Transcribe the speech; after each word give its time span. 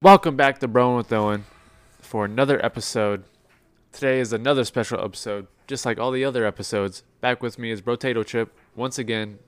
Welcome 0.00 0.36
back 0.36 0.60
to 0.60 0.68
Broin 0.68 0.96
with 0.96 1.12
Owen 1.12 1.44
for 2.00 2.24
another 2.24 2.64
episode. 2.64 3.24
Today 3.92 4.20
is 4.20 4.32
another 4.32 4.64
special 4.64 5.02
episode, 5.04 5.48
just 5.66 5.84
like 5.84 5.98
all 5.98 6.12
the 6.12 6.24
other 6.24 6.46
episodes. 6.46 7.02
Back 7.20 7.42
with 7.42 7.58
me 7.58 7.72
is 7.72 7.82
Brotato 7.82 8.24
Chip 8.24 8.56
once 8.76 8.98
again, 8.98 9.40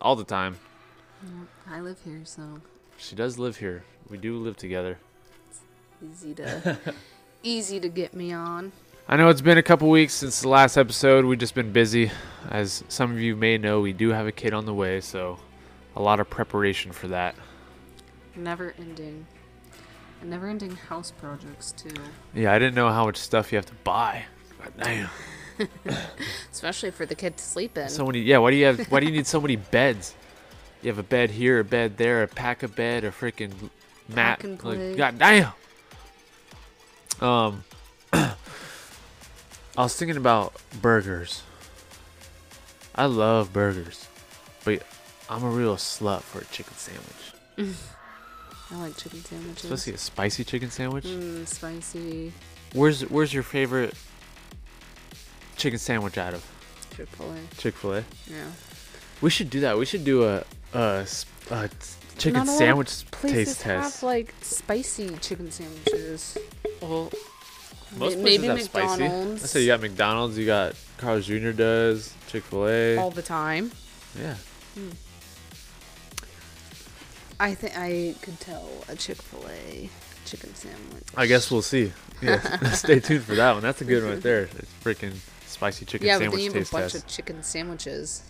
all 0.00 0.14
the 0.14 0.22
time. 0.24 0.58
I 1.68 1.80
live 1.80 1.98
here, 2.04 2.20
so 2.24 2.60
She 2.96 3.16
does 3.16 3.38
live 3.40 3.56
here. 3.56 3.82
We 4.08 4.18
do 4.18 4.36
live 4.38 4.56
together. 4.56 4.98
easy 6.00 6.32
to 6.34 6.78
easy 7.42 7.80
to 7.80 7.88
get 7.88 8.14
me 8.14 8.32
on. 8.32 8.70
I 9.08 9.16
know 9.16 9.28
it's 9.30 9.40
been 9.40 9.58
a 9.58 9.62
couple 9.64 9.90
weeks 9.90 10.14
since 10.14 10.42
the 10.42 10.48
last 10.48 10.76
episode. 10.76 11.24
We've 11.24 11.38
just 11.38 11.54
been 11.56 11.72
busy. 11.72 12.12
As 12.50 12.84
some 12.88 13.10
of 13.10 13.20
you 13.20 13.34
may 13.34 13.58
know, 13.58 13.80
we 13.80 13.92
do 13.92 14.10
have 14.10 14.28
a 14.28 14.32
kid 14.32 14.52
on 14.52 14.64
the 14.64 14.74
way, 14.74 15.00
so 15.00 15.38
a 15.96 16.02
lot 16.02 16.20
of 16.20 16.30
preparation 16.30 16.92
for 16.92 17.08
that. 17.08 17.34
Never 18.36 18.74
ending, 18.78 19.26
never 20.24 20.48
ending 20.48 20.76
house 20.76 21.10
projects 21.10 21.72
too. 21.72 21.94
Yeah, 22.34 22.52
I 22.52 22.58
didn't 22.58 22.74
know 22.74 22.90
how 22.90 23.04
much 23.04 23.16
stuff 23.16 23.52
you 23.52 23.56
have 23.56 23.66
to 23.66 23.74
buy. 23.84 24.24
God 24.58 24.72
damn. 24.82 25.10
Especially 26.52 26.90
for 26.90 27.06
the 27.06 27.14
kid 27.14 27.36
to 27.36 27.44
sleep 27.44 27.78
in. 27.78 27.88
So 27.88 28.06
many. 28.06 28.20
Yeah. 28.20 28.38
Why 28.38 28.50
do 28.50 28.56
you 28.56 28.66
have? 28.66 28.86
Why 28.86 29.00
do 29.00 29.06
you 29.06 29.12
need 29.12 29.26
so 29.26 29.40
many 29.40 29.56
beds? 29.56 30.14
You 30.82 30.88
have 30.90 30.98
a 30.98 31.02
bed 31.02 31.30
here, 31.30 31.60
a 31.60 31.64
bed 31.64 31.96
there, 31.96 32.22
a 32.22 32.28
pack 32.28 32.62
a 32.62 32.68
bed, 32.68 33.04
a 33.04 33.10
freaking 33.10 33.52
mat. 34.08 34.44
Like. 34.62 34.96
God 34.96 35.18
damn. 35.18 35.52
Um, 37.20 37.64
I 38.12 38.34
was 39.76 39.96
thinking 39.96 40.16
about 40.16 40.54
burgers. 40.82 41.42
I 42.94 43.06
love 43.06 43.52
burgers, 43.52 44.06
but 44.64 44.82
I'm 45.28 45.42
a 45.42 45.50
real 45.50 45.76
slut 45.76 46.22
for 46.22 46.40
a 46.40 46.44
chicken 46.46 46.74
sandwich, 46.74 47.76
I 48.70 48.76
like 48.76 48.96
chicken 48.96 49.22
sandwiches. 49.24 49.64
especially 49.64 49.94
a 49.94 49.98
spicy 49.98 50.44
chicken 50.44 50.70
sandwich. 50.70 51.04
Mm, 51.04 51.46
spicy 51.46 52.32
Where's 52.72 53.02
Where's 53.02 53.32
your 53.32 53.42
favorite 53.44 53.94
chicken 55.56 55.78
sandwich 55.78 56.18
out 56.18 56.34
of? 56.34 56.44
Chick-fil-A. 56.96 57.56
Chick 57.58 57.74
Fil 57.74 57.94
A. 57.94 58.04
Yeah. 58.26 58.50
We 59.20 59.30
should 59.30 59.50
do 59.50 59.60
that. 59.60 59.76
We 59.78 59.84
should 59.84 60.04
do 60.04 60.24
a 60.24 60.44
chicken 62.18 62.32
Not 62.32 62.46
a 62.46 62.50
lot 62.50 62.54
of 62.54 62.58
sandwich 62.58 63.10
taste 63.10 63.60
test. 63.60 64.00
have 64.00 64.02
like 64.02 64.34
spicy 64.40 65.10
chicken 65.18 65.50
sandwiches. 65.50 66.38
Well, 66.82 67.10
most 67.98 68.18
maybe 68.18 68.46
places 68.46 68.48
have 68.48 68.62
spicy. 68.62 69.02
McDonald's. 69.02 69.44
I 69.44 69.46
say 69.46 69.60
you 69.60 69.66
got 69.68 69.80
McDonald's, 69.80 70.38
you 70.38 70.46
got 70.46 70.74
Carl's 70.98 71.26
Jr. 71.26 71.50
does, 71.50 72.14
Chick 72.28 72.42
Fil 72.44 72.66
A. 72.68 72.96
all 72.96 73.10
the 73.10 73.22
time. 73.22 73.70
Yeah, 74.18 74.34
I 77.38 77.54
think 77.54 77.76
I 77.76 78.14
could 78.22 78.38
tell 78.40 78.68
a 78.88 78.96
Chick-fil-A 78.96 79.90
chicken 80.24 80.54
sandwich. 80.54 81.04
I 81.16 81.26
guess 81.26 81.50
we'll 81.50 81.62
see. 81.62 81.92
Yeah, 82.22 82.70
stay 82.72 83.00
tuned 83.00 83.24
for 83.24 83.34
that 83.34 83.52
one. 83.52 83.62
That's 83.62 83.80
a 83.80 83.84
good 83.84 84.02
one 84.02 84.14
right 84.14 84.22
there. 84.22 84.48
It's 84.58 84.72
freaking 84.82 85.14
spicy 85.46 85.84
chicken 85.84 86.06
yeah, 86.06 86.14
but 86.14 86.18
then 86.18 86.30
sandwich 86.30 86.44
you 86.44 86.52
have 86.60 86.68
a 86.68 86.72
bunch 86.72 86.92
test. 86.92 87.04
of 87.04 87.06
chicken 87.06 87.42
sandwiches. 87.42 88.22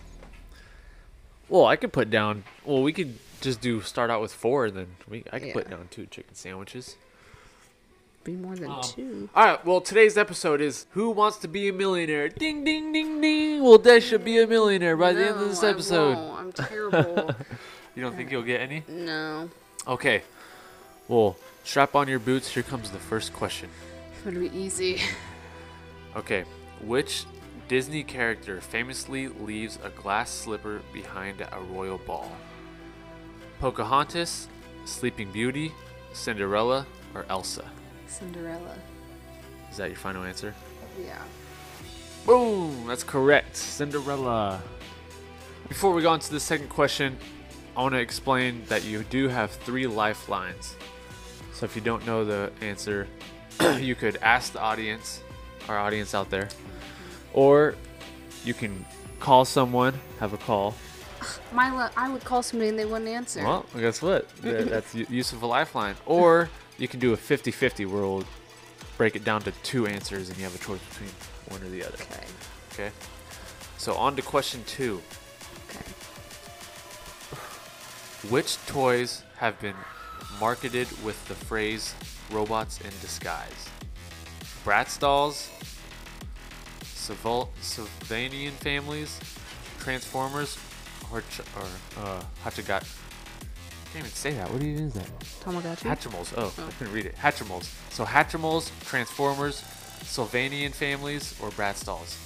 Well, 1.49 1.67
I 1.67 1.77
could 1.77 1.93
put 1.93 2.11
down. 2.11 2.45
Well, 2.65 2.83
we 2.83 2.93
could 2.93 3.19
just 3.41 3.61
do 3.61 3.81
start 3.81 4.11
out 4.11 4.21
with 4.21 4.33
four, 4.33 4.71
then 4.71 4.89
we 5.09 5.25
I 5.33 5.39
could 5.39 5.53
put 5.53 5.71
down 5.71 5.89
two 5.91 6.07
chicken 6.07 6.35
sandwiches. 6.35 6.97
Be 8.27 8.35
more 8.35 8.57
than 8.57 8.69
Um, 8.73 8.81
two. 8.83 9.29
All 9.37 9.45
right. 9.45 9.65
Well, 9.65 9.81
today's 9.81 10.19
episode 10.19 10.61
is 10.61 10.87
Who 10.91 11.11
Wants 11.11 11.39
to 11.39 11.49
Be 11.49 11.69
a 11.69 11.73
Millionaire? 11.73 12.29
Ding, 12.29 12.65
ding, 12.65 12.91
ding, 12.93 13.21
ding. 13.21 13.63
Well, 13.63 13.79
Des 13.79 14.01
should 14.01 14.25
be 14.25 14.41
a 14.41 14.49
millionaire 14.49 14.97
by 14.97 15.13
the 15.13 15.27
end 15.29 15.41
of 15.41 15.49
this 15.49 15.63
episode. 15.63 16.17
won't. 16.17 16.41
I'm 16.41 16.53
terrible. 16.53 17.31
You 17.95 18.03
don't 18.03 18.15
think 18.15 18.31
you'll 18.31 18.43
get 18.43 18.61
any? 18.61 18.83
no. 18.89 19.49
Okay. 19.89 20.23
Well, 21.09 21.37
strap 21.65 21.95
on 21.95 22.09
your 22.09 22.19
boots. 22.19 22.49
Here 22.53 22.63
comes 22.63 22.91
the 22.91 22.99
first 22.99 23.33
question. 23.33 23.71
It's 24.13 24.23
gonna 24.23 24.41
be 24.41 24.55
easy. 24.59 25.01
Okay. 26.17 26.45
Which 26.83 27.25
Disney 27.69 28.03
character 28.03 28.61
famously 28.61 29.29
leaves 29.29 29.79
a 29.85 29.89
glass 29.91 30.31
slipper 30.31 30.83
behind 30.93 31.41
a 31.41 31.61
royal 31.73 31.99
ball? 31.99 32.31
Pocahontas, 33.61 34.49
Sleeping 34.85 35.31
Beauty, 35.33 35.73
Cinderella, 36.13 36.87
or 37.15 37.25
Elsa? 37.31 37.65
Cinderella. 38.09 38.77
Is 39.71 39.77
that 39.77 39.89
your 39.89 39.97
final 39.97 40.25
answer? 40.25 40.55
Yeah. 41.05 41.23
Boom! 42.25 42.87
That's 42.87 43.05
correct. 43.05 43.57
Cinderella. 43.57 44.63
Before 45.69 45.93
we 45.93 46.03
go 46.03 46.11
on 46.11 46.21
to 46.21 46.31
the 46.31 46.41
second 46.41 46.69
question, 46.69 47.17
I 47.77 47.83
want 47.83 47.95
to 47.95 48.01
explain 48.01 48.65
that 48.69 48.85
you 48.85 49.03
do 49.05 49.29
have 49.29 49.51
three 49.51 49.87
lifelines. 49.87 50.77
So 51.53 51.65
if 51.67 51.75
you 51.77 51.83
don't 51.83 52.07
know 52.07 52.25
the 52.25 52.51
answer, 52.61 53.07
you 53.79 53.95
could 53.95 54.17
ask 54.23 54.53
the 54.53 54.61
audience, 54.61 55.23
our 55.69 55.79
audience 55.79 56.15
out 56.15 56.31
there, 56.31 56.49
or 57.33 57.75
you 58.45 58.55
can 58.55 58.85
call 59.21 59.45
someone, 59.45 59.95
have 60.21 60.33
a 60.33 60.39
call. 60.39 60.75
My 61.53 61.91
I 61.97 62.09
would 62.09 62.25
call 62.25 62.43
somebody 62.43 62.69
and 62.71 62.79
they 62.79 62.85
wouldn't 62.85 63.09
answer. 63.09 63.43
Well, 63.43 63.67
guess 63.79 64.01
what? 64.03 64.29
That's 64.43 64.95
use 64.95 65.33
of 65.33 65.43
a 65.43 65.47
lifeline. 65.47 65.97
Or 66.07 66.49
you 66.79 66.89
can 66.89 67.01
do 67.01 67.13
a 67.13 67.17
50 67.17 67.51
50 67.51 67.87
where 67.87 68.03
we'll 68.03 68.25
break 68.97 69.17
it 69.17 69.25
down 69.25 69.43
to 69.43 69.53
two 69.63 69.87
answers 69.87 70.29
and 70.29 70.39
you 70.39 70.45
have 70.45 70.55
a 70.55 70.59
choice 70.59 70.81
between 70.91 71.11
one 71.49 71.63
or 71.63 71.69
the 71.69 71.85
other. 71.85 71.95
Okay. 71.95 72.25
Okay? 72.73 72.91
So 73.79 73.95
on 73.95 74.17
to 74.17 74.23
question 74.23 74.63
two. 74.67 75.01
Okay. 75.71 75.85
Which 78.29 78.57
toys 78.67 79.23
have 79.37 79.61
been 79.61 79.77
marketed 80.41 80.89
with 81.05 81.23
the 81.29 81.35
phrase 81.35 81.95
robots 82.31 82.81
in 82.81 82.91
disguise? 83.01 83.69
Bratz 84.65 84.99
dolls, 84.99 85.51
Sylvanian 86.83 88.53
families, 88.53 89.21
Transformers, 89.79 90.59
or, 91.13 91.21
ch- 91.21 91.41
or 91.41 92.03
uh, 92.03 92.23
Hachigat. 92.45 92.85
Can't 93.93 94.05
even 94.05 94.11
say 94.11 94.33
that. 94.35 94.51
What 94.51 94.63
even 94.63 94.85
is 94.87 94.93
that? 94.95 95.09
Tamagotchi. 95.45 95.83
Hatchimals. 95.95 96.33
Oh, 96.37 96.53
Oh. 96.59 96.67
I 96.67 96.71
couldn't 96.73 96.93
read 96.93 97.07
it. 97.07 97.17
Hatchimals. 97.17 97.69
So 97.91 98.05
Hatchimals, 98.05 98.71
Transformers, 98.85 99.63
Sylvanian 100.03 100.73
families, 100.73 101.35
or 101.41 101.51
Bratz 101.51 101.85
dolls? 101.85 102.17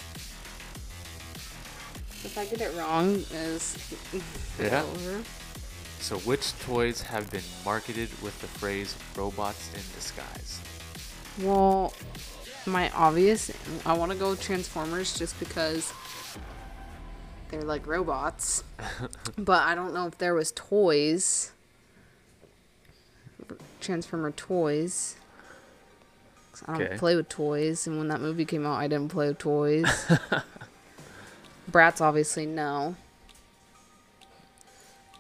if 2.23 2.37
I 2.37 2.45
get 2.45 2.61
it 2.61 2.77
wrong, 2.77 3.25
is 3.33 3.77
Yeah. 4.59 4.83
over. 4.83 5.23
So 6.01 6.19
which 6.21 6.53
toys 6.61 7.01
have 7.03 7.31
been 7.31 7.43
marketed 7.65 8.09
with 8.23 8.39
the 8.41 8.47
phrase 8.47 8.95
robots 9.17 9.71
in 9.75 9.81
disguise? 9.95 10.59
Well, 11.39 11.95
my 12.67 12.91
obvious. 12.91 13.51
I 13.87 13.95
want 13.95 14.13
to 14.13 14.19
go 14.19 14.35
Transformers 14.35 15.19
just 15.19 15.39
because 15.39 15.93
they're 17.51 17.63
like 17.63 17.87
robots. 17.87 18.63
but 19.39 19.63
I 19.63 19.75
don't 19.75 19.93
know 19.95 20.07
if 20.07 20.19
there 20.19 20.35
was 20.35 20.53
toys. 20.53 21.53
Transformer 23.81 24.31
toys. 24.33 25.17
I 26.67 26.73
don't 26.79 26.83
Okay. 26.87 26.97
play 26.99 27.17
with 27.17 27.29
toys, 27.29 27.87
and 27.87 27.97
when 27.99 28.09
that 28.09 28.21
movie 28.21 28.45
came 28.45 28.67
out, 28.67 28.79
I 28.79 28.87
didn't 28.87 29.09
play 29.11 29.29
with 29.29 29.39
toys. 29.39 29.87
Bratz, 31.71 32.01
obviously, 32.01 32.45
no. 32.47 32.97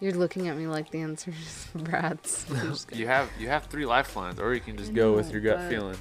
You're 0.01 0.13
looking 0.13 0.49
at 0.49 0.57
me 0.57 0.67
like 0.67 0.91
the 0.91 1.01
answer 1.01 1.31
is 1.31 1.67
Bratz. 1.77 2.97
You 2.97 3.07
have 3.07 3.31
you 3.39 3.49
have 3.49 3.67
three 3.67 3.87
lifelines, 3.87 4.39
or 4.41 4.55
you 4.55 4.61
can 4.61 4.77
just 4.77 4.93
go 4.95 5.15
with 5.15 5.31
your 5.33 5.41
gut 5.41 5.69
feeling. 5.71 5.97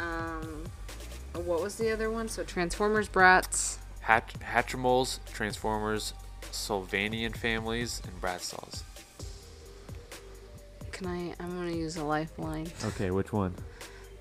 Um, 0.00 0.55
Uh, 1.36 1.40
what 1.40 1.62
was 1.62 1.76
the 1.76 1.90
other 1.90 2.10
one? 2.10 2.28
So 2.28 2.42
Transformers, 2.44 3.08
Bratz. 3.08 3.78
Hatch, 4.00 4.32
Hatchimals, 4.40 5.18
Transformers, 5.32 6.14
Sylvanian 6.52 7.36
families, 7.36 8.00
and 8.06 8.20
Bratz 8.20 8.52
dolls. 8.56 8.84
Can 10.92 11.06
I? 11.08 11.34
I'm 11.42 11.56
gonna 11.56 11.72
use 11.72 11.96
a 11.96 12.04
lifeline. 12.04 12.70
Okay, 12.84 13.10
which 13.10 13.32
one? 13.32 13.54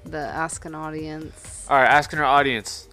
The 0.06 0.18
ask 0.18 0.66
an 0.66 0.76
audience. 0.76 1.66
All 1.70 1.78
right, 1.78 1.90
asking 1.90 2.20
our 2.20 2.26
audience. 2.26 2.90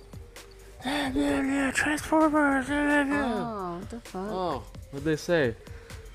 Transformers. 0.82 2.66
Oh, 2.68 3.78
what 3.78 3.90
the 3.90 4.00
fuck? 4.00 4.30
Oh, 4.30 4.62
what'd 4.90 5.04
they 5.04 5.16
say? 5.16 5.56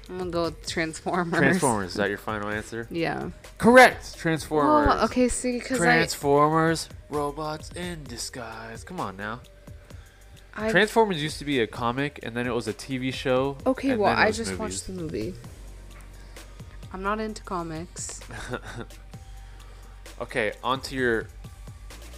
I'm 0.09 0.17
gonna 0.17 0.31
go 0.31 0.43
with 0.45 0.65
Transformers. 0.67 1.37
Transformers. 1.39 1.89
Is 1.89 1.95
that 1.95 2.09
your 2.09 2.17
final 2.17 2.49
answer? 2.49 2.87
Yeah. 2.89 3.29
Correct. 3.57 4.17
Transformers. 4.17 4.95
Oh, 4.99 5.05
okay. 5.05 5.27
See, 5.27 5.59
because 5.59 5.81
I, 5.81 5.85
Transformers, 5.85 6.87
robots 7.09 7.71
in 7.71 8.03
disguise. 8.03 8.83
Come 8.83 8.99
on 8.99 9.17
now. 9.17 9.41
I. 10.55 10.69
Transformers 10.71 11.21
used 11.21 11.39
to 11.39 11.45
be 11.45 11.59
a 11.59 11.67
comic, 11.67 12.19
and 12.23 12.35
then 12.35 12.47
it 12.47 12.53
was 12.53 12.67
a 12.67 12.73
TV 12.73 13.13
show. 13.13 13.57
okay, 13.65 13.95
well, 13.95 14.15
I 14.15 14.31
just 14.31 14.51
movies. 14.51 14.59
watched 14.59 14.87
the 14.87 14.93
movie. 14.93 15.33
I'm 16.93 17.03
not 17.03 17.19
into 17.19 17.43
comics. 17.43 18.21
Okay, 20.19 20.53
on 20.63 20.81
to 20.81 20.95
your 20.95 21.27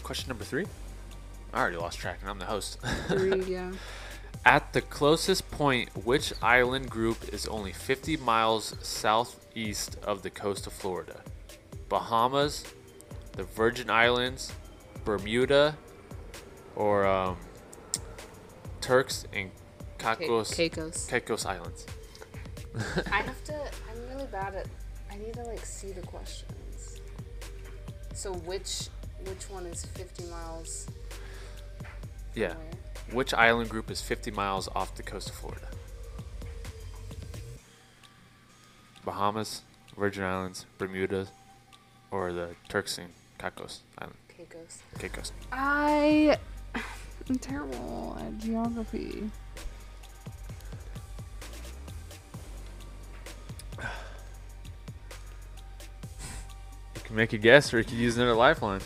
question 0.03 0.29
number 0.29 0.45
three. 0.45 0.65
I 1.53 1.59
already 1.59 1.75
lost 1.75 1.99
track, 1.99 2.19
and 2.21 2.29
I'm 2.29 2.39
the 2.39 2.45
host. 2.45 2.79
Three, 3.09 3.43
yeah. 3.47 3.71
At 4.49 4.73
the 4.73 4.81
closest 4.81 5.51
point, 5.51 5.89
which 6.07 6.33
island 6.41 6.89
group 6.89 7.31
is 7.31 7.45
only 7.45 7.71
50 7.71 8.17
miles 8.17 8.73
southeast 8.81 9.95
of 10.01 10.23
the 10.23 10.31
coast 10.31 10.65
of 10.65 10.73
Florida? 10.73 11.21
Bahamas, 11.87 12.65
the 13.33 13.43
Virgin 13.43 13.91
Islands, 13.91 14.51
Bermuda, 15.05 15.77
or 16.75 17.05
um, 17.05 17.37
Turks 18.81 19.27
and 19.33 19.51
Caicos, 19.99 20.51
Caicos. 20.51 21.05
Caicos 21.05 21.45
Islands? 21.45 21.85
I 23.11 23.21
have 23.21 23.43
to. 23.43 23.53
I'm 23.53 24.09
really 24.09 24.25
bad 24.31 24.55
at. 24.55 24.65
I 25.11 25.17
need 25.17 25.35
to 25.35 25.43
like 25.43 25.63
see 25.63 25.91
the 25.91 26.01
questions. 26.01 27.01
So 28.15 28.33
which 28.33 28.87
which 29.27 29.47
one 29.51 29.67
is 29.67 29.85
50 29.85 30.23
miles? 30.23 30.87
Yeah. 32.33 32.53
away? 32.55 32.78
Which 33.11 33.33
island 33.33 33.69
group 33.69 33.89
is 33.89 34.01
50 34.01 34.31
miles 34.31 34.69
off 34.75 34.95
the 34.95 35.03
coast 35.03 35.29
of 35.29 35.35
Florida? 35.35 35.67
Bahamas, 39.03 39.63
Virgin 39.97 40.23
Islands, 40.23 40.65
Bermuda, 40.77 41.27
or 42.11 42.31
the 42.31 42.49
Turks 42.67 42.99
and 42.99 43.09
Caicos 43.39 43.81
Island? 43.97 44.17
Caicos. 44.27 44.83
Caicos. 44.99 45.31
I 45.51 46.37
am 47.27 47.39
terrible 47.39 48.17
at 48.19 48.37
geography. 48.37 49.29
You 56.95 57.01
can 57.03 57.15
make 57.15 57.33
a 57.33 57.37
guess, 57.39 57.73
or 57.73 57.79
you 57.79 57.85
can 57.85 57.97
use 57.97 58.17
another 58.17 58.35
lifeline. 58.35 58.81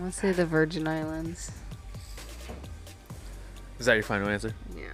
Let's 0.00 0.20
say 0.20 0.32
the 0.32 0.46
Virgin 0.46 0.86
Islands. 0.86 1.50
Is 3.78 3.86
that 3.86 3.94
your 3.94 4.02
final 4.02 4.28
answer? 4.28 4.54
Yeah, 4.76 4.84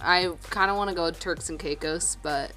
I 0.00 0.30
kind 0.50 0.70
of 0.70 0.76
want 0.76 0.90
to 0.90 0.96
go 0.96 1.10
Turks 1.10 1.48
and 1.48 1.58
Caicos, 1.58 2.16
but 2.22 2.52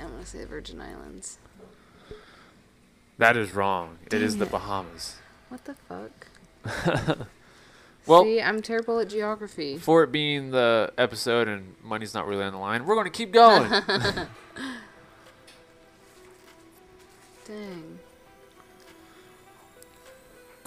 I'm 0.00 0.08
gonna 0.10 0.24
say 0.26 0.38
the 0.40 0.46
Virgin 0.46 0.80
Islands. 0.80 1.38
That 3.18 3.36
is 3.36 3.54
wrong. 3.54 3.98
It 4.06 4.14
is 4.14 4.34
Dang 4.34 4.40
the. 4.40 4.46
Bahamas. 4.46 5.16
What 5.48 5.64
the 5.64 5.74
fuck? 5.74 6.28
Well, 8.06 8.22
See, 8.24 8.40
I'm 8.40 8.62
terrible 8.62 8.98
at 9.00 9.10
geography. 9.10 9.76
for 9.76 10.02
it 10.02 10.10
being 10.10 10.50
the 10.50 10.90
episode 10.96 11.46
and 11.46 11.74
money's 11.82 12.14
not 12.14 12.26
really 12.26 12.42
on 12.42 12.54
the 12.54 12.58
line, 12.58 12.86
we're 12.86 12.94
going 12.94 13.04
to 13.04 13.10
keep 13.10 13.32
going. 13.34 13.68
Dang. 17.46 17.98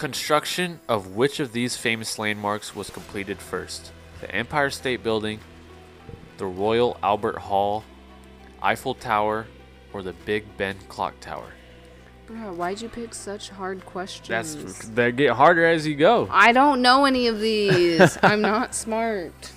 Construction 0.02 0.80
of 0.90 1.16
which 1.16 1.40
of 1.40 1.52
these 1.52 1.78
famous 1.78 2.18
landmarks 2.18 2.76
was 2.76 2.90
completed 2.90 3.38
first? 3.38 3.92
The 4.20 4.34
Empire 4.34 4.72
State 4.72 5.04
Building, 5.04 5.40
the 6.38 6.48
Royal 6.48 6.98
Albert 7.04 7.38
Hall, 7.38 7.84
Eiffel 8.64 8.96
Tower, 8.96 9.46
or 9.94 10.02
the 10.02 10.14
Big 10.26 10.58
Ben 10.58 10.76
Clock 10.90 11.20
Tower? 11.20 11.52
Bro, 12.26 12.56
why'd 12.56 12.82
you 12.82 12.90
pick 12.90 13.14
such 13.14 13.52
hard 13.52 13.86
questions? 13.86 14.56
That's 14.56 14.88
they 14.88 15.12
get 15.12 15.34
harder 15.34 15.68
as 15.68 15.86
you 15.86 15.94
go. 15.94 16.28
I 16.32 16.52
don't 16.52 16.82
know 16.82 17.06
any 17.06 17.28
of 17.28 17.40
these. 17.40 18.18
I'm 18.24 18.42
not 18.42 18.74
smart. 18.74 19.52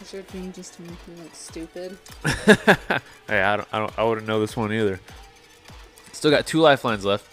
Is 0.00 0.12
your 0.12 0.22
dream 0.22 0.52
just 0.52 0.74
to 0.74 0.82
make 0.82 1.08
me 1.08 1.24
look 1.24 1.34
stupid? 1.34 1.98
hey, 3.26 3.42
I 3.42 3.56
don't, 3.56 3.68
I 3.72 3.78
don't, 3.80 3.98
I 3.98 4.04
wouldn't 4.04 4.28
know 4.28 4.38
this 4.38 4.56
one 4.56 4.72
either. 4.72 5.00
Still 6.12 6.30
got 6.30 6.46
two 6.46 6.60
lifelines 6.60 7.04
left. 7.04 7.26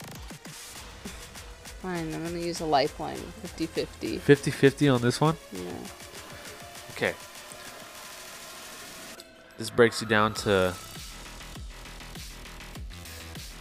Fine, 1.81 2.13
I'm 2.13 2.23
gonna 2.23 2.39
use 2.39 2.59
a 2.59 2.65
lifeline 2.65 3.17
50 3.17 3.65
50. 3.67 4.19
50-50 4.19 4.93
on 4.95 5.01
this 5.01 5.21
one. 5.21 5.37
Yeah. 5.53 5.61
Okay. 6.91 7.13
This 9.57 9.69
breaks 9.69 10.01
you 10.01 10.07
down 10.07 10.33
to 10.35 10.73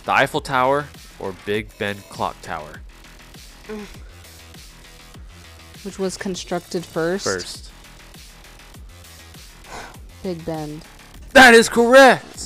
the 0.05 0.13
Eiffel 0.13 0.41
Tower 0.41 0.87
or 1.19 1.35
Big 1.45 1.77
Ben 1.79 1.97
Clock 2.11 2.37
Tower 2.43 2.81
Which 5.85 5.99
was 5.99 6.17
constructed 6.17 6.85
first? 6.85 7.25
first. 7.25 7.71
Big 10.23 10.45
Ben. 10.45 10.83
That 11.33 11.55
is 11.55 11.69
correct. 11.69 12.46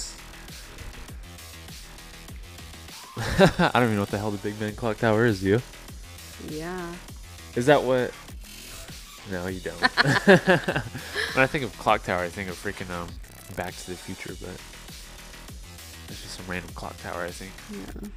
I 3.59 3.71
don't 3.73 3.85
even 3.85 3.95
know 3.95 4.03
what 4.03 4.11
the 4.11 4.19
hell 4.19 4.31
the 4.31 4.39
Big 4.39 4.59
Ben 4.59 4.75
Clock 4.75 4.99
Tower 4.99 5.25
is, 5.25 5.41
do 5.41 5.49
you? 5.49 5.63
Yeah. 6.49 6.93
Is 7.57 7.67
that 7.67 7.83
what? 7.83 8.13
No, 9.31 9.47
you 9.47 9.61
don't. 9.61 9.81
when 9.81 11.43
I 11.43 11.47
think 11.47 11.65
of 11.65 11.77
clock 11.79 12.05
tower, 12.05 12.21
I 12.23 12.29
think 12.29 12.51
of 12.51 12.63
freaking 12.63 12.91
um, 12.91 13.09
Back 13.57 13.75
to 13.77 13.91
the 13.91 13.97
Future, 13.97 14.35
but 14.41 14.61
it's 16.09 16.23
just 16.23 16.37
some 16.37 16.47
random 16.49 16.71
clock 16.75 17.01
tower, 17.03 17.25
I 17.25 17.31
think. 17.31 17.53
Yeah. 17.71 18.09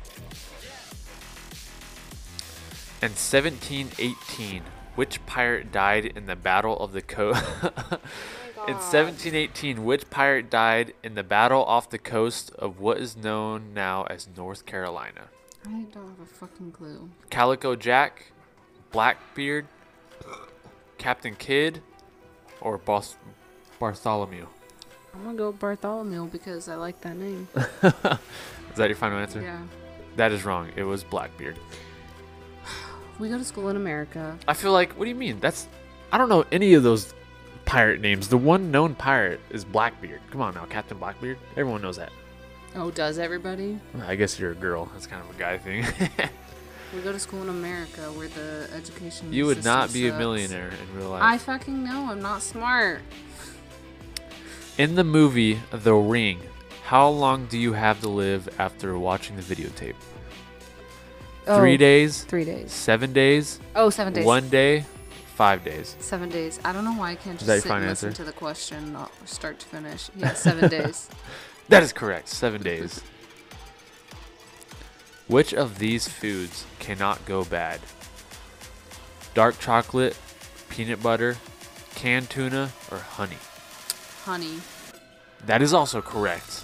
And 3.02 3.12
1718, 3.12 4.64
which 4.96 5.26
pirate 5.26 5.72
died 5.72 6.06
in 6.06 6.26
the 6.26 6.36
Battle 6.36 6.78
of 6.80 6.92
the 6.92 7.02
Coast? 7.02 7.44
in 8.68 8.76
1718, 8.76 9.84
which 9.84 10.10
pirate 10.10 10.50
died 10.50 10.94
in 11.04 11.16
the 11.16 11.24
battle 11.24 11.64
off 11.66 11.90
the 11.90 11.98
coast 11.98 12.52
of 12.58 12.80
what 12.80 12.98
is 12.98 13.18
known 13.18 13.74
now 13.74 14.04
as 14.04 14.28
North 14.38 14.66
Carolina? 14.66 15.28
I 15.66 15.86
don't 15.94 16.10
have 16.10 16.20
a 16.22 16.26
fucking 16.26 16.72
clue. 16.72 17.10
Calico 17.30 17.76
Jack, 17.76 18.32
Blackbeard, 18.92 19.66
Captain 20.98 21.36
Kidd, 21.36 21.82
or 22.62 22.78
Bos- 22.78 23.18
Bartholomew? 23.80 24.46
I'm 25.14 25.24
gonna 25.24 25.38
go 25.38 25.48
with 25.52 25.60
Bartholomew 25.60 26.28
because 26.30 26.68
I 26.70 26.76
like 26.76 27.00
that 27.02 27.16
name. 27.18 27.48
Is 27.56 28.78
that 28.78 28.88
your 28.90 28.96
final 28.96 29.20
answer? 29.20 29.42
yeah. 29.42 29.62
That 30.16 30.32
is 30.32 30.46
wrong. 30.46 30.70
It 30.76 30.84
was 30.84 31.04
Blackbeard. 31.04 31.58
We 33.20 33.30
go 33.30 33.38
to 33.38 33.44
school 33.44 33.70
in 33.70 33.76
America. 33.76 34.38
I 34.48 34.56
feel 34.56 34.72
like, 34.72 34.94
what 34.94 35.06
do 35.06 35.10
you 35.10 35.16
mean? 35.16 35.40
That's, 35.40 35.68
I 36.12 36.18
don't 36.18 36.30
know 36.30 36.46
any 36.52 36.74
of 36.74 36.82
those 36.82 37.14
pirate 37.74 38.02
names. 38.02 38.28
The 38.28 38.38
one 38.38 38.70
known 38.72 38.94
pirate 38.96 39.40
is 39.50 39.66
Blackbeard. 39.66 40.22
Come 40.32 40.42
on 40.42 40.54
now, 40.54 40.66
Captain 40.66 40.98
Blackbeard. 40.98 41.38
Everyone 41.58 41.82
knows 41.82 41.98
that. 41.98 42.12
Oh, 42.76 42.92
does 42.92 43.18
everybody? 43.20 43.80
I 44.06 44.16
guess 44.16 44.40
you're 44.40 44.52
a 44.52 44.56
girl. 44.56 44.90
That's 44.94 45.08
kind 45.08 45.22
of 45.28 45.36
a 45.36 45.40
guy 45.40 45.58
thing. 45.58 45.86
We 46.96 47.02
go 47.02 47.12
to 47.12 47.18
school 47.18 47.42
in 47.42 47.50
America 47.50 48.02
where 48.12 48.28
the 48.28 48.70
education 48.72 49.34
you 49.34 49.48
would 49.48 49.64
not 49.64 49.92
be 49.92 50.10
a 50.10 50.16
millionaire 50.16 50.68
in 50.70 50.96
real 51.00 51.10
life. 51.10 51.24
I 51.24 51.40
fucking 51.40 51.84
know. 51.84 52.06
I'm 52.12 52.22
not 52.22 52.44
smart. 52.44 53.02
In 54.78 54.94
the 54.94 55.04
movie 55.04 55.60
The 55.72 55.96
Ring, 55.96 56.40
how 56.84 57.10
long 57.10 57.48
do 57.48 57.58
you 57.58 57.74
have 57.74 58.00
to 58.02 58.10
live 58.10 58.48
after 58.60 58.96
watching 58.96 59.36
the 59.38 59.42
videotape? 59.42 59.96
Oh, 61.48 61.58
three 61.58 61.74
Oh, 61.74 61.78
days, 61.78 62.26
Three 62.26 62.46
days. 62.46 62.72
seven 62.72 63.12
days, 63.12 63.60
Oh, 63.76 63.90
seven 63.90 64.14
days. 64.14 64.24
one 64.24 64.48
day, 64.50 64.86
five 65.34 65.64
days. 65.64 65.96
Seven 66.00 66.30
days. 66.30 66.60
I 66.64 66.72
don't 66.74 66.86
know 66.86 66.94
why 66.94 67.12
I 67.12 67.16
can't 67.16 67.38
just 67.40 67.46
sit 67.50 67.56
and 67.56 67.64
final 67.64 67.90
listen 67.90 68.10
answer? 68.10 68.24
to 68.24 68.24
the 68.24 68.32
question 68.34 68.96
start 69.26 69.60
to 69.60 69.66
finish. 69.68 70.10
Yeah, 70.16 70.34
seven 70.34 70.70
days. 70.78 71.10
That 71.70 71.84
is 71.84 71.92
correct. 71.94 72.30
Seven 72.30 72.62
days. 72.62 73.02
Which 75.28 75.54
of 75.54 75.80
these 75.80 76.08
foods 76.08 76.66
cannot 76.80 77.26
go 77.26 77.44
bad? 77.44 77.80
Dark 79.34 79.60
chocolate, 79.60 80.18
peanut 80.70 81.02
butter, 81.02 81.38
canned 81.96 82.30
tuna, 82.30 82.72
or 82.92 83.00
honey? 83.00 83.38
Honey. 84.26 84.60
That 85.46 85.62
is 85.62 85.74
also 85.74 86.02
correct. 86.02 86.64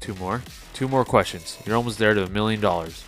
Two 0.00 0.14
more. 0.14 0.42
Two 0.74 0.88
more 0.88 1.04
questions. 1.04 1.58
You're 1.66 1.76
almost 1.76 1.98
there 1.98 2.14
to 2.14 2.24
a 2.24 2.28
million 2.28 2.60
dollars. 2.60 3.04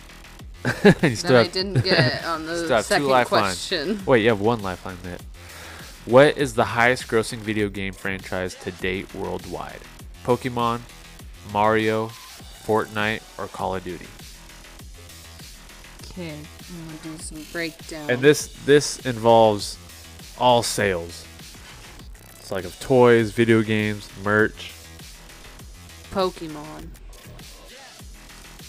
That 0.83 1.25
I 1.25 1.47
didn't 1.47 1.83
get 1.83 2.23
on 2.23 2.45
the 2.45 2.57
Still 2.57 2.69
have 2.69 2.85
two 2.85 3.09
second 3.09 3.25
question. 3.25 4.01
Wait, 4.05 4.21
you 4.21 4.29
have 4.29 4.41
one 4.41 4.61
lifeline 4.61 4.97
yet. 5.03 5.21
What 6.05 6.37
is 6.37 6.53
the 6.53 6.65
highest 6.65 7.07
grossing 7.07 7.39
video 7.39 7.69
game 7.69 7.93
franchise 7.93 8.55
to 8.55 8.71
date 8.71 9.13
worldwide? 9.15 9.79
Pokemon, 10.23 10.81
Mario, 11.51 12.07
Fortnite, 12.63 13.21
or 13.39 13.47
Call 13.47 13.75
of 13.75 13.83
Duty? 13.83 14.07
Okay, 16.11 16.31
I'm 16.33 16.85
gonna 16.85 17.17
do 17.17 17.23
some 17.23 17.43
breakdown. 17.51 18.09
And 18.09 18.21
this 18.21 18.47
this 18.65 18.99
involves 19.05 19.77
all 20.37 20.61
sales. 20.61 21.25
It's 22.39 22.51
like 22.51 22.65
of 22.65 22.79
toys, 22.79 23.31
video 23.31 23.61
games, 23.61 24.09
merch. 24.23 24.73
Pokemon. 26.11 26.89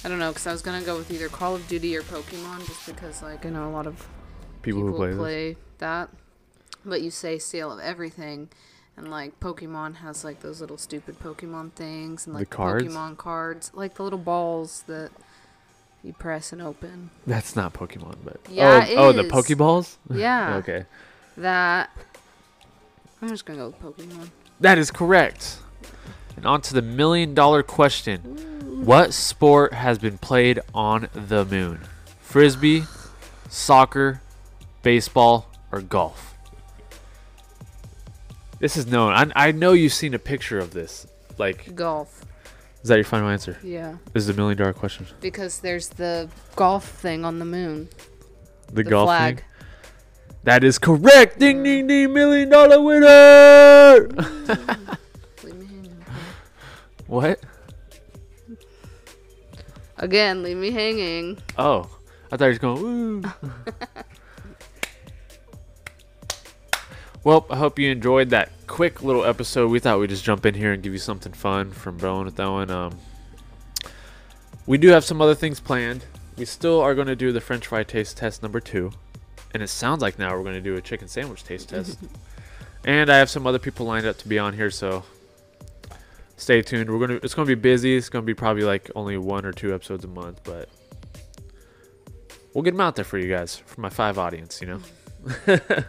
I 0.04 0.09
don't 0.09 0.18
know, 0.18 0.30
because 0.30 0.47
I 0.47 0.52
was 0.52 0.62
gonna 0.62 0.82
go 0.82 0.97
with 0.97 1.11
either 1.11 1.28
Call 1.28 1.54
of 1.54 1.66
Duty 1.68 1.97
or 1.97 2.02
Pokemon, 2.02 2.66
just 2.66 2.87
because 2.87 3.23
like 3.23 3.47
I 3.47 3.50
know 3.50 3.68
a 3.68 3.71
lot 3.71 3.87
of 3.87 4.09
People, 4.62 4.82
people, 4.82 4.87
who 4.90 4.97
play, 4.97 5.14
play 5.14 5.56
that. 5.78 6.11
But 6.85 7.02
you 7.02 7.11
say 7.11 7.38
sale 7.38 7.71
of 7.73 7.78
everything, 7.78 8.49
And 8.97 9.11
like 9.11 9.38
Pokemon 9.40 9.97
has 9.97 10.25
like 10.25 10.40
those 10.40 10.61
little 10.61 10.76
stupid 10.78 11.18
Pokemon 11.21 11.73
things 11.73 12.26
and 12.26 12.35
The 12.35 12.40
like 12.40 12.50
cards? 12.50 12.85
Pokemon 12.85 13.16
cards, 13.16 13.71
like 13.75 13.94
the 13.94 14.02
little 14.02 14.18
balls 14.18 14.82
that 14.88 15.11
you 16.02 16.12
press 16.12 16.52
and 16.52 16.61
open. 16.61 17.11
That's 17.26 17.54
not 17.54 17.73
Pokemon, 17.73 18.16
but 18.25 18.38
Yeah, 18.50 18.85
oh, 18.90 18.94
oh, 19.09 19.12
the. 19.12 19.23
Pokeballs. 19.25 19.97
Yeah. 20.12 20.56
okay, 20.56 20.85
That 21.37 21.90
I'm 23.21 23.28
just 23.28 23.47
gonna 23.47 23.59
go 23.61 23.66
with 23.68 23.80
Pokemon. 23.80 24.30
that 24.61 24.78
is 24.78 24.90
correct. 24.90 25.59
And 26.37 26.44
on 26.47 26.61
to 26.62 26.75
the 26.75 26.82
million 26.82 27.35
dollar 27.35 27.62
question: 27.62 28.51
What 28.83 29.12
sport 29.15 29.73
has 29.75 29.99
been 29.99 30.19
played 30.19 30.61
on 30.75 31.09
the 31.15 31.45
moon? 31.45 31.81
Frisbee, 32.21 32.85
soccer, 33.49 34.21
baseball, 34.83 35.49
or 35.71 35.81
golf? 35.81 36.35
This 38.59 38.77
is 38.77 38.87
known. 38.87 39.12
I, 39.12 39.49
I 39.49 39.53
know 39.53 39.73
you've 39.73 39.93
seen 39.93 40.15
a 40.15 40.19
picture 40.19 40.59
of 40.59 40.73
this. 40.73 41.07
Like, 41.39 41.75
Golf. 41.75 42.25
is 42.83 42.89
that 42.89 42.97
your 42.97 43.05
final 43.05 43.29
answer? 43.29 43.57
Yeah. 43.62 43.97
This 44.12 44.25
is 44.25 44.29
a 44.29 44.35
million 44.35 44.59
dollar 44.59 44.73
question. 44.73 45.07
Because 45.21 45.61
there's 45.61 45.89
the 45.89 46.29
golf 46.57 46.87
thing 46.89 47.25
on 47.25 47.39
the 47.39 47.45
moon. 47.45 47.89
The, 48.67 48.75
The 48.75 48.85
golf 48.85 49.09
flag. 49.09 49.37
thing. 49.37 49.45
That 50.45 50.65
is 50.65 50.79
correct. 50.79 51.39
Ding 51.39 51.62
ding 51.62 51.87
ding! 51.87 52.12
Million 52.12 52.49
dollar 52.49 52.81
winner. 52.83 54.09
Leave 55.45 55.55
me 55.55 55.67
hanging. 55.67 56.05
what? 57.07 57.41
Again, 60.02 60.42
leave 60.42 60.56
me 60.56 60.73
hanging. 60.73 61.38
Oh, 61.56 61.88
I 62.32 62.37
thought 62.37 62.47
he 62.47 62.49
was 62.49 62.59
going. 62.59 62.82
Woo. 62.82 63.23
well, 67.25 67.47
I 67.49 67.56
hope 67.56 67.78
you 67.78 67.88
enjoyed 67.88 68.30
that 68.30 68.50
quick 68.66 69.04
little 69.04 69.25
episode. 69.25 69.71
We 69.71 69.78
thought 69.78 70.00
we'd 70.00 70.11
just 70.11 70.25
jump 70.25 70.44
in 70.44 70.54
here 70.54 70.73
and 70.73 70.82
give 70.82 70.92
you 70.92 70.99
something 70.99 71.32
fun 71.32 71.71
from 71.71 71.99
Bro 71.99 72.25
with 72.25 72.40
Owen. 72.40 72.68
Um, 72.68 72.99
we 74.66 74.76
do 74.76 74.88
have 74.88 75.04
some 75.04 75.23
other 75.23 75.37
things 75.37 75.61
planned. 75.61 76.04
We 76.37 76.47
still 76.47 76.80
are 76.80 76.97
going 76.97 77.06
to 77.06 77.14
do 77.14 77.30
the 77.30 77.40
French 77.40 77.68
fry 77.68 77.85
taste 77.85 78.16
test 78.16 78.42
number 78.42 78.59
two, 78.59 78.90
and 79.54 79.62
it 79.62 79.68
sounds 79.68 80.02
like 80.02 80.18
now 80.18 80.37
we're 80.37 80.42
going 80.42 80.56
to 80.56 80.61
do 80.61 80.75
a 80.75 80.80
chicken 80.80 81.06
sandwich 81.06 81.44
taste 81.44 81.68
test. 81.68 81.97
and 82.85 83.09
I 83.09 83.18
have 83.18 83.30
some 83.30 83.47
other 83.47 83.61
people 83.61 83.87
lined 83.87 84.06
up 84.06 84.18
to 84.18 84.26
be 84.26 84.40
on 84.40 84.54
here, 84.54 84.73
so 84.73 85.04
stay 86.43 86.61
tuned. 86.61 86.91
We're 86.91 87.07
gonna. 87.07 87.21
It's 87.23 87.35
gonna 87.35 87.47
be 87.47 87.55
busy. 87.55 87.97
It's 87.97 88.09
gonna 88.09 88.25
be 88.25 88.35
probably 88.35 88.65
like 88.65 88.91
only 88.95 89.17
one 89.17 89.47
or 89.47 89.53
two 89.53 89.75
episodes 89.75 90.05
a 90.05 90.09
month, 90.09 90.41
but 90.45 90.69
we'll 92.53 92.63
get 92.63 92.73
them 92.73 92.81
out 92.81 92.97
there 92.97 93.05
for 93.05 93.19
you 93.19 93.29
guys, 93.29 93.57
for 93.57 93.81
my 93.81 93.89
five 93.89 94.19
audience. 94.19 94.61
You 94.61 94.67
know. 94.67 94.81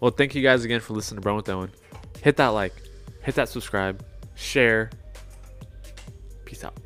well, 0.00 0.10
thank 0.10 0.34
you 0.34 0.42
guys 0.42 0.64
again 0.64 0.80
for 0.80 0.92
listening 0.92 1.16
to 1.16 1.22
Broin 1.22 1.36
with 1.36 1.48
Owen. 1.48 1.70
Hit 2.22 2.36
that 2.36 2.48
like, 2.48 2.74
hit 3.22 3.34
that 3.36 3.48
subscribe, 3.48 4.04
share. 4.34 4.90
Peace 6.44 6.62
out. 6.62 6.83